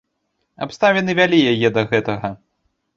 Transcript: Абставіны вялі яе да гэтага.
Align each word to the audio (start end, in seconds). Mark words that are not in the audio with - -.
Абставіны 0.67 1.11
вялі 1.21 1.45
яе 1.55 1.69
да 1.79 1.87
гэтага. 1.95 2.37